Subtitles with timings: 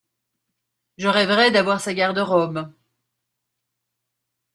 [0.97, 2.73] Je rêverais d'avoir sa garde-robe.